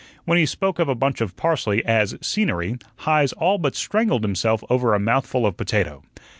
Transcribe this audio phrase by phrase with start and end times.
[0.25, 4.63] When he spoke of a bunch of parsley as "scenery," Heise all but strangled himself
[4.67, 6.01] over a mouthful of potato.